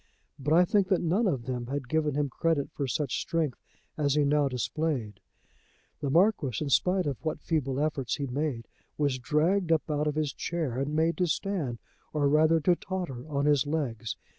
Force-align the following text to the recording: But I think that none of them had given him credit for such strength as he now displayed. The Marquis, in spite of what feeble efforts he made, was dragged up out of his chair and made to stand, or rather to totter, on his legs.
But 0.39 0.53
I 0.55 0.65
think 0.65 0.87
that 0.87 1.03
none 1.03 1.27
of 1.27 1.45
them 1.45 1.67
had 1.67 1.87
given 1.87 2.15
him 2.15 2.27
credit 2.27 2.71
for 2.73 2.87
such 2.87 3.21
strength 3.21 3.59
as 3.99 4.15
he 4.15 4.25
now 4.25 4.47
displayed. 4.47 5.19
The 5.99 6.09
Marquis, 6.09 6.57
in 6.59 6.69
spite 6.71 7.05
of 7.05 7.23
what 7.23 7.39
feeble 7.43 7.79
efforts 7.79 8.15
he 8.15 8.25
made, 8.25 8.67
was 8.97 9.19
dragged 9.19 9.71
up 9.71 9.91
out 9.91 10.07
of 10.07 10.15
his 10.15 10.33
chair 10.33 10.79
and 10.79 10.95
made 10.95 11.17
to 11.17 11.27
stand, 11.27 11.77
or 12.13 12.27
rather 12.27 12.59
to 12.61 12.75
totter, 12.75 13.27
on 13.29 13.45
his 13.45 13.67
legs. 13.67 14.15